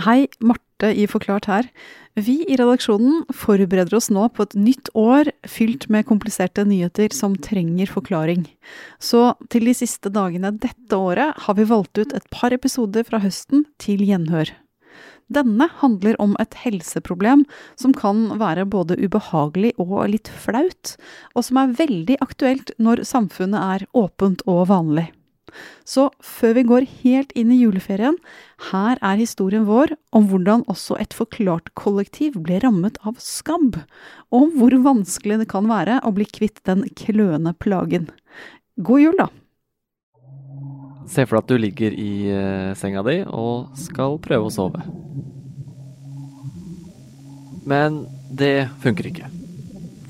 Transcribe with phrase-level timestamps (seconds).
[0.00, 1.66] Hei, Marte i Forklart her.
[2.16, 7.34] Vi i redaksjonen forbereder oss nå på et nytt år fylt med kompliserte nyheter som
[7.36, 8.46] trenger forklaring.
[8.96, 13.20] Så til de siste dagene dette året har vi valgt ut et par episoder fra
[13.20, 14.54] høsten til gjenhør.
[15.28, 17.44] Denne handler om et helseproblem
[17.76, 20.96] som kan være både ubehagelig og litt flaut,
[21.36, 25.10] og som er veldig aktuelt når samfunnet er åpent og vanlig.
[25.84, 28.16] Så før vi går helt inn i juleferien,
[28.70, 33.80] her er historien vår om hvordan også et forklart kollektiv ble rammet av skabb,
[34.30, 38.10] og om hvor vanskelig det kan være å bli kvitt den kløende plagen.
[38.80, 39.28] God jul, da!
[41.12, 44.84] Se for deg at du ligger i uh, senga di og skal prøve å sove.
[47.68, 49.28] Men det funker ikke.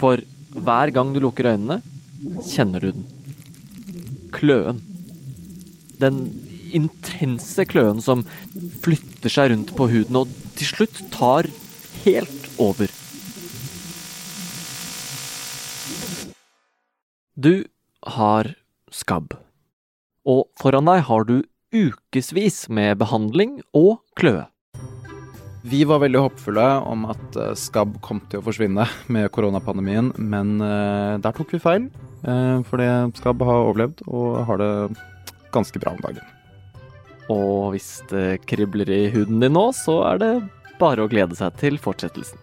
[0.00, 1.80] For hver gang du lukker øynene,
[2.46, 3.04] kjenner du den.
[4.32, 4.80] Kløen
[6.02, 6.24] den
[6.72, 8.24] intense kløen som
[8.84, 11.48] flytter seg rundt på huden og til slutt tar
[12.04, 12.90] helt over.
[17.32, 17.64] Du
[18.18, 18.52] har
[18.92, 19.32] skabb.
[20.28, 21.40] Og foran deg har du
[21.72, 24.46] ukevis med behandling og kløe.
[25.62, 28.84] Vi var veldig håpfulle om at eh, skabb kom til å forsvinne
[29.14, 31.86] med koronapandemien, men eh, der tok vi feil.
[32.26, 32.88] Eh, fordi
[33.20, 34.72] skabb har overlevd og har det
[35.52, 36.24] ganske bra om dagen.
[37.32, 40.32] Og hvis det kribler i huden din nå, så er det
[40.80, 42.40] bare å glede seg til fortsettelsen.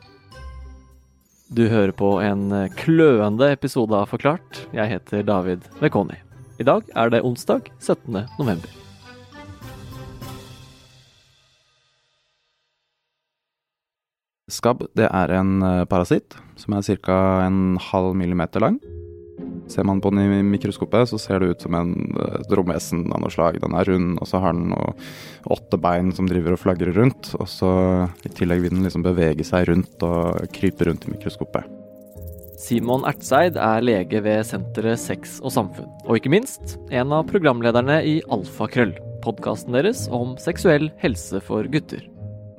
[1.50, 4.68] Du hører på en kløende episode av Forklart.
[4.76, 6.20] Jeg heter David Vekoni.
[6.62, 8.22] I dag er det onsdag 17.
[8.38, 8.70] november.
[14.50, 17.20] Skabb det er en eh, parasitt som er ca.
[17.46, 18.80] en halv millimeter lang.
[19.70, 21.94] Ser man på den i mikroskopet, så ser det ut som en,
[22.40, 23.60] et romvesen av noe slag.
[23.62, 24.96] Den er rund, og så har den noe,
[25.54, 27.34] åtte bein som driver og flagrer rundt.
[27.38, 27.72] Og så
[28.26, 31.70] i tillegg vil den liksom bevege seg rundt og krype rundt i mikroskopet.
[32.60, 38.02] Simon Ertseid er lege ved senteret Sex og samfunn, og ikke minst en av programlederne
[38.04, 42.04] i Alfakrøll, podkasten deres om seksuell helse for gutter.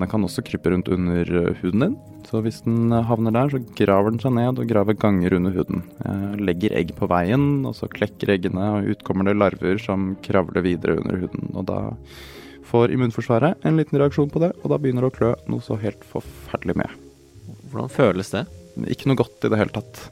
[0.00, 1.28] Den kan også krype rundt under
[1.60, 5.34] huden din, så hvis den havner der, så graver den seg ned og graver ganger
[5.36, 5.82] under huden.
[6.40, 10.64] Legger egg på veien, og så klekker eggene, og ut kommer det larver som kravler
[10.64, 11.50] videre under huden.
[11.52, 11.82] Og da
[12.70, 15.76] får immunforsvaret en liten reaksjon på det, og da begynner det å klø noe så
[15.82, 16.96] helt forferdelig med.
[17.68, 18.46] Hvordan føles det?
[18.88, 20.06] Ikke noe godt i det hele tatt.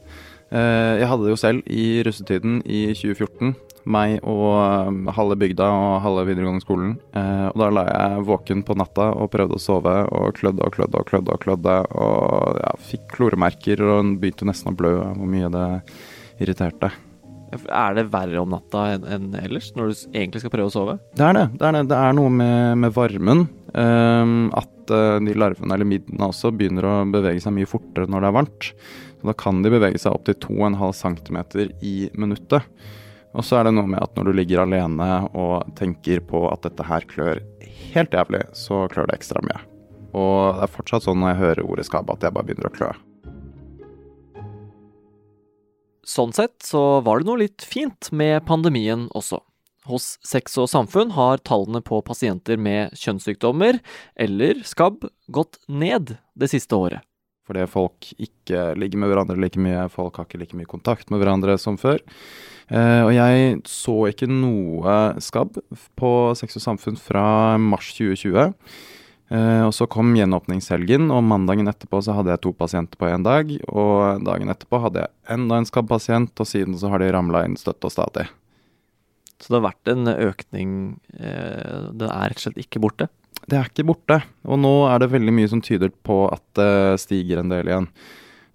[0.49, 3.55] Eh, jeg hadde det jo selv i russetiden i 2014
[3.89, 6.95] meg og um, halve bygda og halve videregående skolen.
[7.17, 10.75] Eh, og da la jeg våken på natta og prøvde å sove og klødde og
[10.75, 11.35] klødde og klødde.
[11.35, 15.67] Og klødde, og ja, fikk kloremerker og begynte nesten å blø av hvor mye det
[16.43, 16.91] irriterte.
[17.49, 20.99] Er det verre om natta enn en ellers, når du egentlig skal prøve å sove?
[21.17, 21.47] Det er det.
[21.55, 21.87] Det er, det.
[21.89, 23.47] Det er noe med, med varmen.
[23.73, 28.29] Um, at de larvene, eller middene også, begynner å bevege seg mye fortere når det
[28.29, 28.69] er varmt.
[29.19, 31.39] Så da kan de bevege seg opptil 2,5 cm
[31.83, 32.63] i minuttet.
[33.37, 36.63] Og så er det noe med at når du ligger alene og tenker på at
[36.65, 37.43] dette her klør
[37.91, 39.59] helt jævlig, så klør det ekstra mye.
[40.17, 42.73] Og det er fortsatt sånn når jeg hører ordet skabb at jeg bare begynner å
[42.73, 42.89] klø.
[46.09, 49.43] Sånn sett så var det noe litt fint med pandemien også.
[49.89, 53.77] Hos Sex og Samfunn har tallene på pasienter med kjønnssykdommer
[54.17, 57.05] eller skabb gått ned det siste året.
[57.49, 61.23] Fordi folk ikke ligger med hverandre like mye, folk har ikke like mye kontakt med
[61.23, 61.97] hverandre som før.
[62.69, 65.57] Eh, og jeg så ikke noe skabb
[65.97, 68.53] på Sex og Samfunn fra mars 2020.
[69.29, 73.09] Uh, eh, og så kom gjenåpningshelgen, og mandagen etterpå så hadde jeg to pasienter på
[73.09, 73.49] én dag.
[73.73, 77.57] Og dagen etterpå hadde jeg enda en skabbpasient, og siden så har de ramla inn
[77.57, 78.29] støtt og stadig.
[79.39, 80.71] Så det har vært en økning
[81.15, 83.07] eh, Den er rett og slett ikke borte?
[83.47, 84.21] Det er ikke borte.
[84.49, 87.87] Og nå er det veldig mye som tyder på at det stiger en del igjen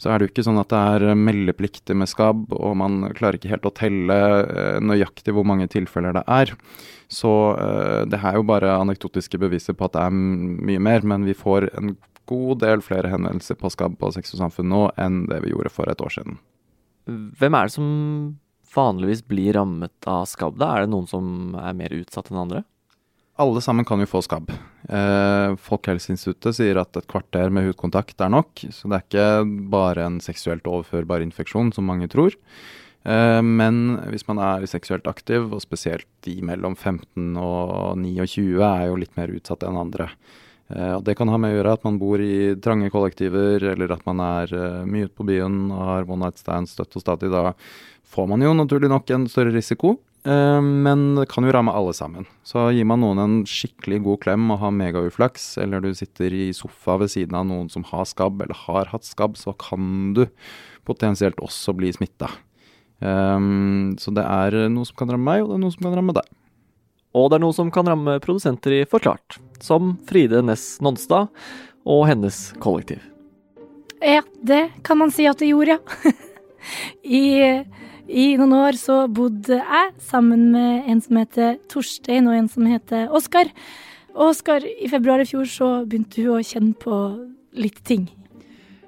[0.04, 3.38] så er det jo ikke sånn at det er meldeplikter med skabb, og man klarer
[3.38, 6.52] ikke helt å telle eh, nøyaktig hvor mange tilfeller det er.
[7.12, 10.18] Så eh, det er jo bare anekdotiske beviser på at det er
[10.68, 11.94] mye mer, men vi får en
[12.28, 15.72] god del flere henvendelser på skabb på Sex og Samfunn nå enn det vi gjorde
[15.72, 16.36] for et år siden.
[17.08, 17.88] Hvem er det som
[18.74, 20.56] vanligvis blir rammet av skabb?
[20.58, 20.72] da?
[20.74, 22.64] Er det noen som er mer utsatt enn andre?
[23.36, 24.52] Alle sammen kan jo få skabb.
[24.86, 28.62] Eh, Folkehelseinstituttet sier at et kvarter med hudkontakt er nok.
[28.70, 32.36] Så det er ikke bare en seksuelt overførbar infeksjon, som mange tror.
[33.02, 38.86] Eh, men hvis man er seksuelt aktiv, og spesielt de mellom 15 og 29, er
[38.86, 40.12] jo litt mer utsatt enn andre.
[40.72, 43.98] Eh, og det kan ha med å gjøre at man bor i trange kollektiver, eller
[43.98, 47.04] at man er eh, mye ute på byen og har one night stands støtt og
[47.04, 47.34] stadig.
[47.34, 47.52] Da
[48.14, 49.98] får man jo naturlig nok en større risiko.
[50.26, 52.28] Eh, men det kan jo ramme alle sammen.
[52.46, 56.48] Så gir man noen en skikkelig god klem og har megauflaks, eller du sitter i
[56.56, 60.26] sofa ved siden av noen som har skabb eller har hatt skabb, så kan du
[60.84, 62.30] potensielt også bli smitta.
[63.04, 65.96] Um, så det er noe som kan ramme meg, og det er noe som kan
[65.98, 66.28] ramme deg.
[67.14, 71.30] Og det er noe som kan ramme produsenter i Forklart, som Fride Næss Nonstad
[71.86, 73.02] og hennes kollektiv.
[74.02, 76.12] Ja, det kan man si at det gjorde, ja.
[77.20, 77.24] I,
[78.04, 82.66] I, noen år så bodde jeg sammen med en som heter Torstein, og en som
[82.68, 83.48] heter Oskar.
[84.14, 86.98] Oskar, i februar i fjor så begynte hun å kjenne på
[87.56, 88.06] litt ting.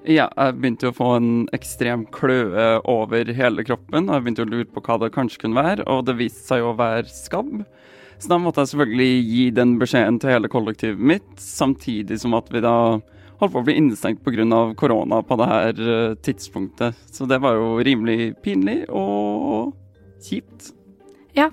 [0.06, 4.06] Ja, jeg begynte å få en ekstrem kløe over hele kroppen.
[4.06, 6.62] og Jeg begynte å lure på hva det kanskje kunne være, og det viste seg
[6.62, 7.64] å være skabb.
[8.20, 12.52] Så da måtte jeg selvfølgelig gi den beskjeden til hele kollektivet mitt, samtidig som at
[12.52, 12.76] vi da
[13.40, 14.74] holdt på å bli innestengt pga.
[14.76, 16.96] korona på det her eh, tidspunktet.
[17.12, 19.74] Så det var jo rimelig pinlig og
[20.22, 20.72] kjipt.
[21.36, 21.50] Ja,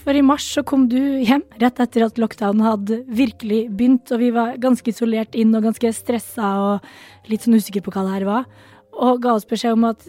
[0.00, 4.22] for i mars så kom du hjem rett etter at lockdown hadde virkelig begynt, og
[4.22, 8.14] vi var ganske isolert inn og ganske stressa og litt sånn usikre på hva det
[8.16, 8.48] her var.
[8.98, 10.06] Og ga oss beskjed om at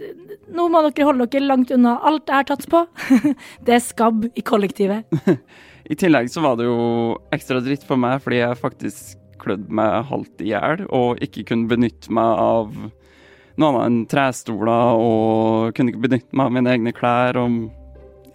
[0.56, 2.86] nå må dere holde dere langt unna alt har tatt på.
[3.66, 5.10] det er skabb i kollektivet.
[5.92, 6.80] I tillegg så var det jo
[7.34, 11.70] ekstra dritt for meg fordi jeg faktisk klødde meg halvt i hjel og ikke kunne
[11.72, 12.72] benytte meg av
[13.60, 17.40] noe annet enn trestoler og kunne ikke benytte meg av mine egne klær.
[17.40, 17.76] og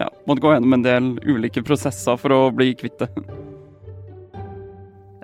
[0.01, 3.09] ja, måtte gå gjennom en del ulike prosesser for å bli kvitt det.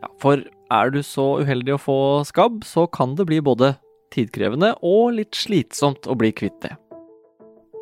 [0.00, 1.98] Ja, for er du så uheldig å få
[2.28, 3.74] skabb, så kan det bli både
[4.14, 6.74] tidkrevende og litt slitsomt å bli kvitt det.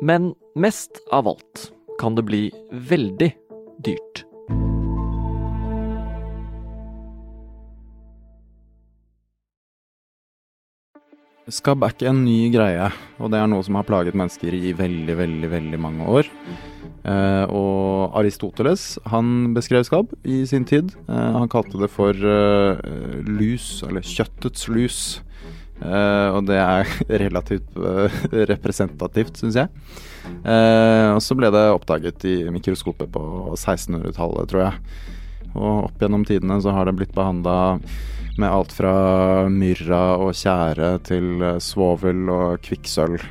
[0.01, 1.69] Men mest av alt
[1.99, 3.31] kan det bli veldig
[3.85, 4.28] dyrt.
[11.49, 14.73] Skabb er ikke en ny greie, og det er noe som har plaget mennesker i
[14.77, 16.29] veldig, veldig, veldig mange år.
[17.09, 20.91] Eh, og Aristoteles han beskrev skabb i sin tid.
[21.07, 22.83] Eh, han kalte det for eh,
[23.25, 24.99] lus, eller kjøttets lus.
[25.79, 26.89] Eh, og det er
[27.23, 28.19] relativt eh,
[28.51, 29.71] representativt, syns jeg.
[30.43, 33.25] Eh, og så ble det oppdaget i mikroskopet på
[33.55, 34.99] 1600-tallet, tror jeg.
[35.55, 37.79] Og opp gjennom tidene så har det blitt behandla
[38.39, 38.93] med alt fra
[39.51, 43.27] myrra og tjære til svovel og kvikksølv.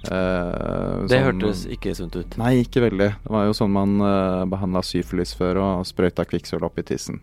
[0.00, 2.36] Eh, det sånn, hørtes ikke sunt ut.
[2.40, 3.10] Nei, ikke veldig.
[3.24, 7.20] Det var jo sånn man eh, behandla syfilis før og sprøyta kvikksølv opp i tissen.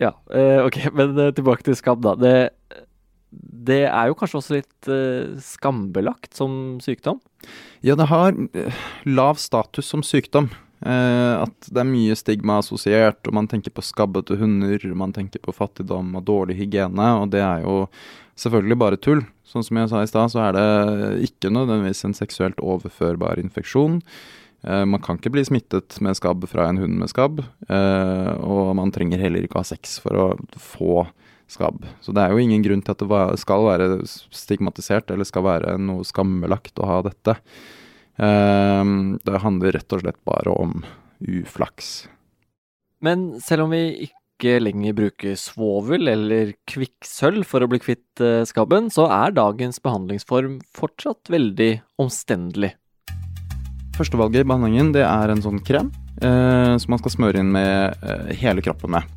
[0.00, 2.14] Ja, eh, ok, men uh, tilbake til skam, da.
[2.16, 2.34] Det,
[3.68, 7.20] det, er jo kanskje også litt eh, skambelagt som sykdom?
[7.84, 8.38] Ja, det har
[9.06, 10.48] lav status som sykdom.
[10.78, 15.54] At det er mye stigma assosiert, og man tenker på skabbete hunder, man tenker på
[15.56, 17.80] fattigdom og dårlig hygiene, og det er jo
[18.38, 19.24] selvfølgelig bare tull.
[19.48, 24.02] Sånn som jeg sa i stad, så er det ikke nødvendigvis en seksuelt overførbar infeksjon.
[24.62, 28.74] Eh, man kan ikke bli smittet med skabb fra en hund med skabb, eh, og
[28.78, 30.28] man trenger heller ikke ha sex for å
[30.60, 31.06] få
[31.48, 31.86] skabb.
[32.04, 35.78] Så det er jo ingen grunn til at det skal være stigmatisert eller skal være
[35.80, 37.38] noe skambelagt å ha dette.
[38.18, 38.84] Eh,
[39.24, 40.80] det handler rett og slett bare om
[41.22, 42.08] uflaks.
[43.02, 48.22] Men selv om vi ikke ikke lenger bruker svovel eller kvikksølv for å bli kvitt
[48.22, 52.76] eh, skabben, så er dagens behandlingsform fortsatt veldig omstendelig.
[53.98, 55.90] Førstevalget i behandlingen det er en sånn krem
[56.22, 59.10] eh, som man skal smøre inn med eh, hele kroppen med.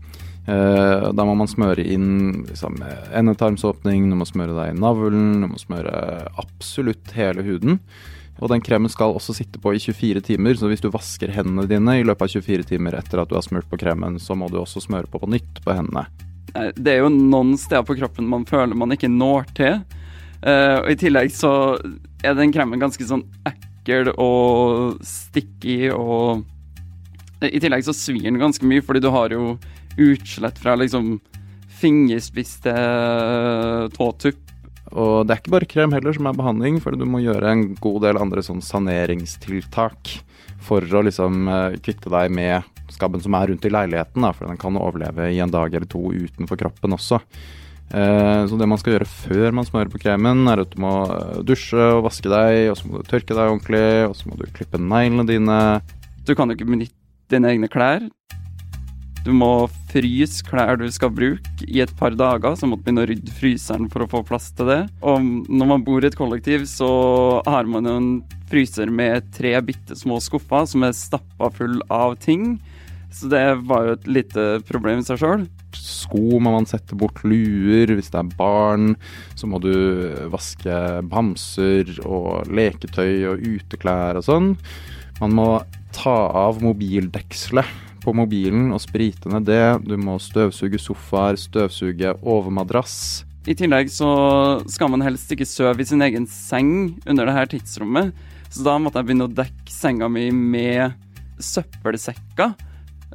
[0.50, 2.81] Eh, da må man smøre inn liksom,
[3.13, 5.94] endetarmsåpning, du må smøre deg i navlen, du må smøre
[6.42, 7.78] absolutt hele huden.
[8.42, 11.68] Og den kremen skal også sitte på i 24 timer, så hvis du vasker hendene
[11.69, 14.50] dine i løpet av 24 timer etter at du har smurt på kremen, så må
[14.50, 16.07] du også smøre på på nytt på hendene.
[16.52, 19.78] Det er jo noen steder på kroppen man føler man ikke når til.
[20.42, 21.52] Uh, og i tillegg så
[22.26, 26.42] er den kremen ganske sånn ekkel og sticky og
[27.45, 29.56] I tillegg så svir den ganske mye, fordi du har jo
[30.02, 31.16] utslett fra liksom
[31.81, 32.74] fingerspiste
[33.95, 34.51] tåtupp
[34.92, 37.64] og det er ikke bare krem heller som er behandling, for du må gjøre en
[37.80, 40.18] god del andre sånn saneringstiltak
[40.62, 44.50] for å liksom uh, kvitte deg med skabben som er rundt i leiligheten, da, for
[44.52, 47.21] den kan overleve i en dag eller to utenfor kroppen også.
[47.92, 50.94] Uh, så det man skal gjøre før man smører på kremen, er at du må
[51.12, 54.40] eh, dusje og vaske deg, og så må du tørke deg ordentlig, og så må
[54.40, 55.60] du klippe neglene dine.
[56.28, 56.95] Du kan jo ikke benytte
[57.31, 58.04] dine egne klær.
[59.21, 63.09] Du må fryse klær du skal bruke i et par dager, så måtte begynne å
[63.11, 64.80] rydde fryseren for å få plass til det.
[65.06, 66.90] Og når man bor i et kollektiv, så
[67.45, 68.11] har man jo en
[68.49, 72.56] fryser med tre bitte små skuffer som er stappa full av ting.
[73.13, 75.45] Så det var jo et lite problem i seg sjøl.
[75.78, 77.94] Sko må man sette bort, luer.
[77.94, 78.95] Hvis det er barn,
[79.37, 79.71] så må du
[80.33, 80.80] vaske
[81.11, 84.51] bamser og leketøy og uteklær og sånn.
[85.21, 85.49] Man må
[85.94, 89.64] ta av mobildekselet på mobilen og sprite ned det.
[89.88, 93.24] Du må støvsuge sofaer, støvsuge overmadrass.
[93.50, 94.10] I tillegg så
[94.70, 98.12] skal man helst ikke sove i sin egen seng under det her tidsrommet.
[98.52, 100.94] Så da måtte jeg begynne å dekke senga mi med
[101.42, 102.54] søppelsekker.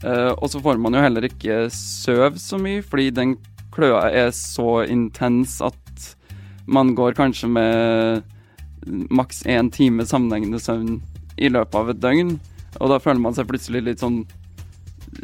[0.02, 3.36] Uh, og så får man jo heller ikke sove så mye, fordi den
[3.72, 6.08] kløa er så intens at
[6.66, 8.24] man går kanskje med
[8.86, 10.98] maks én time sammenhengende søvn
[11.38, 12.34] i løpet av et døgn.
[12.80, 14.24] Og da føler man seg plutselig litt sånn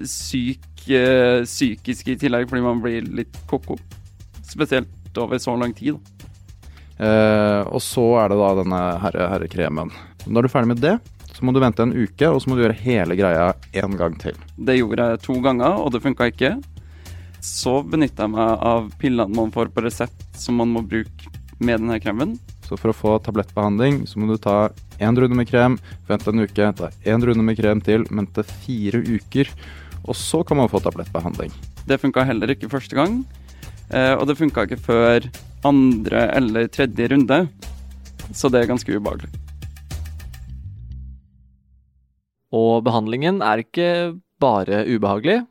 [0.08, 3.78] syk, uh, psykisk i tillegg, fordi man blir litt ko-ko.
[4.46, 6.00] Spesielt over så lang tid.
[7.02, 9.90] Uh, og så er det da denne herre, herrekremen.
[10.26, 10.96] Når du er ferdig med det,
[11.32, 13.48] så må du vente en uke, og så må du gjøre hele greia
[13.82, 14.36] en gang til.
[14.54, 16.52] Det gjorde jeg to ganger, og det funka ikke.
[17.42, 21.80] Så benytta jeg meg av pillene man får på resept som man må bruke med
[21.82, 22.36] denne kremen.
[22.66, 24.70] Så for å få tablettbehandling, så må du ta
[25.02, 25.76] én runde med krem,
[26.08, 29.50] vent en uke, ta én runde med krem til, vente fire uker,
[30.06, 31.52] og så kan man få tablettbehandling.
[31.86, 33.22] Det funka heller ikke første gang.
[33.92, 35.26] Eh, og det funka ikke før
[35.68, 37.44] andre eller tredje runde,
[38.32, 39.30] så det er ganske ubehagelig.
[42.52, 43.88] Og behandlingen er ikke
[44.42, 45.42] bare ubehagelig,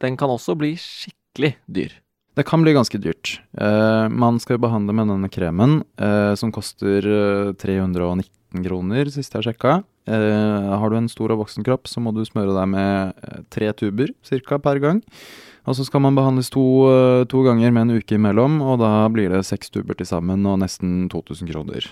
[0.00, 1.92] den kan også bli skikkelig dyr.
[2.38, 3.36] Det kan bli ganske dyrt.
[3.58, 7.04] Eh, man skal behandle med denne kremen, eh, som koster
[8.50, 9.82] 319 kroner, sist jeg sjekka.
[10.06, 13.14] har du en stor og voksen kropp, så må du smøre deg med
[13.50, 14.58] tre tuber ca.
[14.58, 15.02] per gang.
[15.66, 19.08] Og så skal man behandles to, eh, to, ganger med en uke imellom, og da
[19.08, 21.86] blir det seks tuber til sammen og nesten 2000 kroner.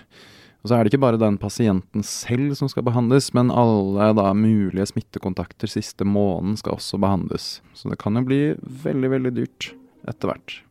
[0.65, 4.33] Og så er det ikke bare den pasienten selv som skal behandles, men alle da
[4.35, 7.61] mulige smittekontakter siste måneden skal også behandles.
[7.75, 9.71] Så det kan jo bli veldig, veldig dyrt
[10.09, 10.62] etter hvert.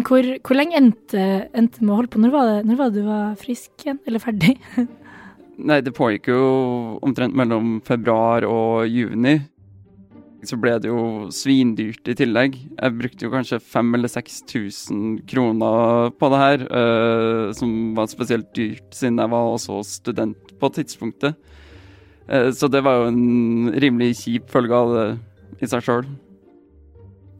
[0.00, 1.22] Hvor, hvor lenge endte,
[1.52, 2.20] endte med å holde på?
[2.22, 4.54] Når var, det, når var det du var frisk igjen, eller ferdig?
[5.68, 6.42] Nei, det pågikk jo
[7.04, 9.36] omtrent mellom februar og juni
[10.46, 12.56] så ble det jo svindyrt i tillegg.
[12.58, 18.50] Jeg brukte jo kanskje 5000 eller 6000 kroner på det her, uh, som var spesielt
[18.56, 21.38] dyrt siden jeg var også student på tidspunktet.
[22.26, 25.06] Uh, så det var jo en rimelig kjip følge av det
[25.62, 26.10] i seg sjøl.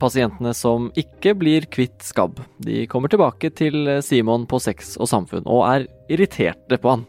[0.02, 5.47] Pasientene som ikke blir kvitt skabb, de kommer tilbake til Simon på Sex og samfunn
[5.47, 7.04] og er irriterte på han.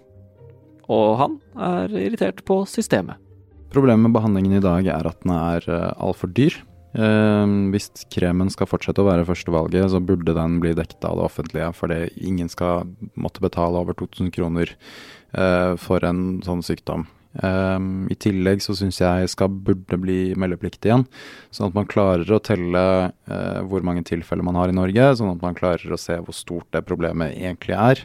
[0.94, 3.18] Og han er irritert på systemet.
[3.74, 6.60] Problemet med behandlingen i dag er at den er uh, altfor dyr.
[6.94, 11.26] Uh, hvis kremen skal fortsette å være førstevalget, så burde den bli dekket av det
[11.26, 11.72] offentlige.
[11.80, 12.86] Fordi ingen skal
[13.18, 14.78] måtte betale over 2000 kroner
[15.82, 17.08] for en sånn sykdom.
[17.42, 21.08] Um, I tillegg så syns jeg skal burde bli meldeplikt igjen,
[21.50, 25.32] sånn at man klarer å telle uh, hvor mange tilfeller man har i Norge, sånn
[25.34, 28.04] at man klarer å se hvor stort det problemet egentlig er.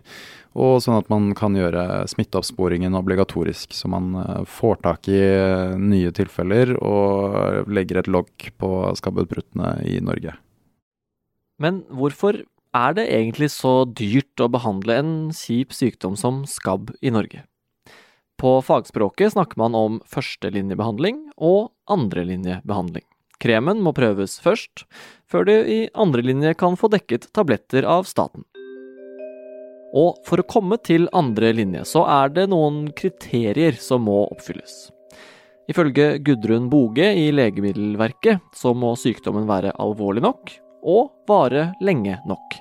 [0.58, 5.76] Og sånn at man kan gjøre smitteoppsporingen obligatorisk, så man uh, får tak i uh,
[5.76, 10.38] nye tilfeller og legger et logg på skabbutbruddene i Norge.
[11.61, 12.40] Men hvorfor
[12.76, 17.44] er det egentlig så dyrt å behandle en kjip sykdom som skabb i Norge?
[18.38, 23.02] På fagspråket snakker man om førstelinjebehandling og andrelinjebehandling.
[23.42, 24.85] Kremen må prøves først,
[25.26, 28.45] før du i andre linje kan få dekket tabletter av staten.
[29.99, 34.88] Og for å komme til andre linje, så er det noen kriterier som må oppfylles.
[35.68, 40.54] Ifølge Gudrun Boge i Legemiddelverket så må sykdommen være alvorlig nok
[40.87, 42.61] og vare lenge nok.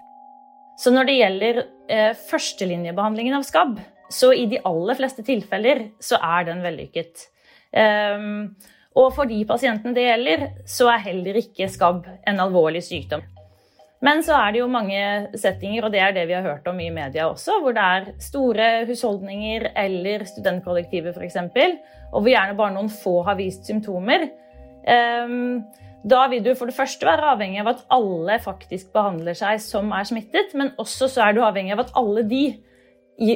[0.81, 3.77] Så når det gjelder eh, førstelinjebehandlingen av skabb,
[4.09, 7.27] så i de aller fleste tilfeller så er den vellykket.
[7.71, 8.55] Um,
[8.97, 13.25] og for de pasientene det gjelder, så er heller ikke skabb en alvorlig sykdom.
[14.05, 14.99] Men så er det jo mange
[15.41, 18.11] settinger, og det er det vi har hørt om i media også, hvor det er
[18.21, 21.39] store husholdninger eller studentkollektiver f.eks.,
[22.11, 24.29] og hvor gjerne bare noen få har vist symptomer.
[24.87, 25.65] Um,
[26.07, 29.89] da vil du for det første være avhengig av at alle faktisk behandler seg som
[29.91, 32.43] er smittet, men også så er du avhengig av at alle de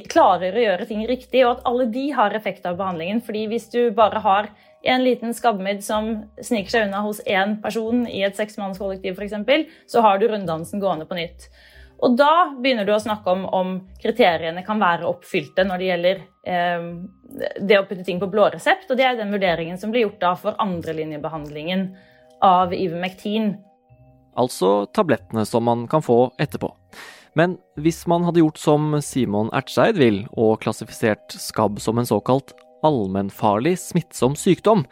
[0.10, 3.22] klarer å gjøre ting riktig, og at alle de har effekt av behandlingen.
[3.26, 8.06] Fordi hvis du bare har en liten skabbmidd som sniker seg unna hos én person
[8.10, 11.50] i et seksmannskollektiv f.eks., så har du runddansen gående på nytt.
[12.02, 16.22] Og da begynner du å snakke om om kriteriene kan være oppfylte når det gjelder
[16.50, 16.88] eh,
[17.62, 20.22] det å putte ting på blå resept, og det er den vurderingen som blir gjort
[20.24, 21.92] da for andrelinjebehandlingen
[22.42, 23.54] av Ivermectin.
[24.34, 26.72] Altså tablettene som man kan få etterpå.
[27.38, 32.52] Men hvis man hadde gjort som Simon Ertseid vil, og klassifisert skabb som en såkalt
[32.84, 34.84] allmennfarlig smittsom sykdom,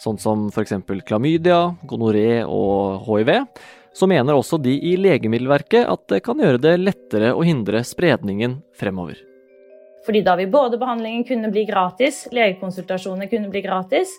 [0.00, 0.76] sånn som f.eks.
[1.08, 3.32] klamydia, gonoré og hiv,
[3.92, 8.60] så mener også de i Legemiddelverket at det kan gjøre det lettere å hindre spredningen
[8.78, 9.18] fremover.
[10.06, 14.14] Fordi da vil både behandlingen kunne bli gratis, legekonsultasjoner kunne bli gratis,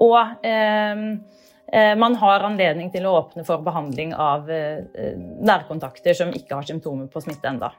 [0.00, 0.16] og
[0.48, 1.20] eh
[1.72, 4.84] man har anledning til å åpne for behandling av eh,
[5.40, 7.70] nærkontakter som ikke har symptomer på smitte enda.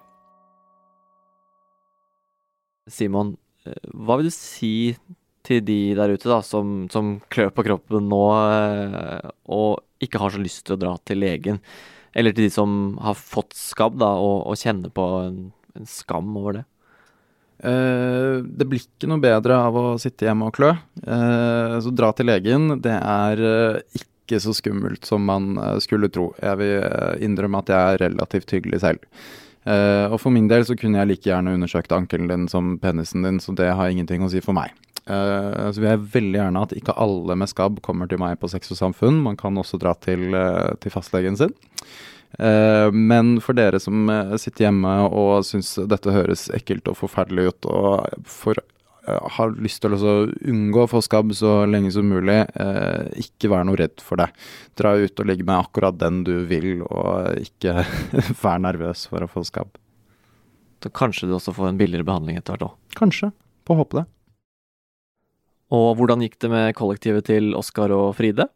[2.90, 3.36] Simon,
[3.68, 4.96] eh, hva vil du si
[5.46, 8.24] til de der ute da, som, som klør på kroppen nå
[9.52, 11.62] og ikke har så lyst til å dra til legen?
[12.14, 15.40] Eller til de som har fått skabb da, og, og kjenner på en,
[15.78, 16.68] en skam over det?
[17.64, 20.74] Uh, det blir ikke noe bedre av å sitte hjemme og klø.
[21.06, 26.32] Uh, så dra til legen, det er uh, ikke så skummelt som man skulle tro.
[26.42, 29.04] Jeg vil innrømme at jeg er relativt hyggelig selv.
[29.68, 33.40] og for min del så kunne jeg like gjerne undersøkt ankelen din som penisen din,
[33.44, 34.72] så det har ingenting å si for meg.
[35.06, 38.72] så vil jeg veldig gjerne at ikke alle med skabb kommer til meg på Sex
[38.72, 39.22] og Samfunn.
[39.28, 40.32] Man kan også dra til,
[40.80, 41.54] til fastlegen sin.
[42.40, 47.52] Eh, men for dere som eh, sitter hjemme og syns dette høres ekkelt og forferdelig
[47.52, 48.58] ut, og for,
[49.06, 52.40] eh, har lyst til å unngå å få skabb så lenge som mulig,
[53.22, 54.32] ikke vær noe redd for det.
[54.80, 57.86] Dra ut og ligge med akkurat den du vil, og ikke
[58.44, 59.78] vær nervøs for å få skabb.
[60.84, 62.98] Så kanskje du også får en billigere behandling etter hvert òg?
[62.98, 63.30] Kanskje.
[63.64, 64.08] Får håpe det.
[65.74, 68.50] Og hvordan gikk det med kollektivet til Oskar og Fride?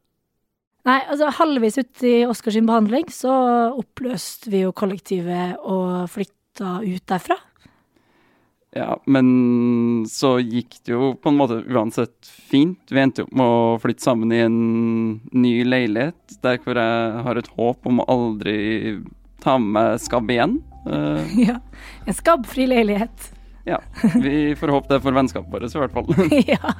[0.87, 3.33] Nei, altså halvveis uti i Oskars behandling så
[3.75, 7.35] oppløste vi jo kollektivet og flytta ut derfra.
[8.75, 12.79] Ja, men så gikk det jo på en måte uansett fint.
[12.91, 14.59] Vi endte jo med å flytte sammen i en
[15.33, 18.57] ny leilighet, der hvor jeg har et håp om å aldri
[19.43, 20.59] ta med meg skabb igjen.
[20.87, 21.59] Uh, ja.
[22.05, 23.31] En skabbfri leilighet.
[23.67, 23.81] Ja.
[24.15, 26.07] Vi får håpe det for vennskapet vårt, i hvert fall.
[26.53, 26.75] ja.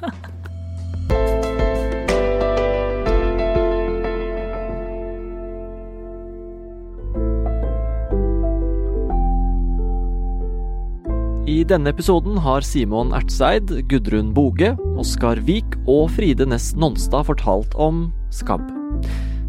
[11.48, 17.72] I denne episoden har Simon Ertseid, Gudrun Boge, Oskar Vik og Fride Næss Nonstad fortalt
[17.80, 18.02] om
[18.34, 18.66] skabb.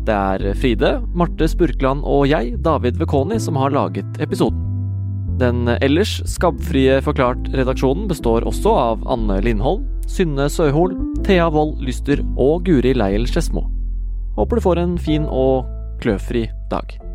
[0.08, 4.64] Det er Fride, Marte Spurkland og jeg, David Vekoni, som har laget episoden.
[5.44, 10.96] Den ellers skabbfrie Forklart-redaksjonen består også av Anne Lindholm, Synne Søhol,
[11.28, 13.68] Thea Wold Lyster og Guri Leiel Skedsmo.
[14.40, 15.68] Håper du får en fin og
[16.00, 17.09] kløfri dag.